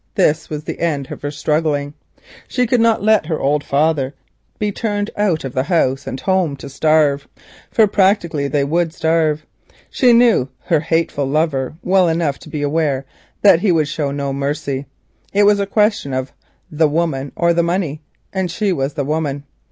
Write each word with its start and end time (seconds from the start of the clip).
This 0.15 0.49
was 0.49 0.63
the 0.63 0.79
end 0.79 1.11
of 1.11 1.21
her 1.21 1.29
struggling. 1.29 1.93
She 2.47 2.65
could 2.65 2.81
not 2.81 3.03
let 3.03 3.27
her 3.27 3.39
old 3.39 3.63
father 3.63 4.15
be 4.57 4.71
turned 4.71 5.11
out 5.15 5.43
of 5.43 5.53
house 5.53 6.07
and 6.07 6.19
home 6.19 6.55
to 6.55 6.69
starve, 6.69 7.27
for 7.69 7.85
practically 7.85 8.47
they 8.47 8.63
would 8.63 8.95
starve. 8.95 9.45
She 9.91 10.11
knew 10.11 10.49
her 10.61 10.79
hateful 10.79 11.27
lover 11.27 11.75
well 11.83 12.07
enough 12.07 12.39
to 12.39 12.49
be 12.49 12.63
aware 12.63 13.05
that 13.43 13.59
he 13.59 13.71
would 13.71 13.87
show 13.87 14.09
no 14.09 14.33
mercy. 14.33 14.87
It 15.33 15.43
was 15.43 15.59
a 15.59 15.67
question 15.67 16.13
of 16.15 16.33
the 16.71 16.87
woman 16.87 17.31
or 17.35 17.53
the 17.53 17.61
money, 17.61 18.01
and 18.33 18.49
she 18.49 18.73
was 18.73 18.95
the 18.95 19.05
woman. 19.05 19.43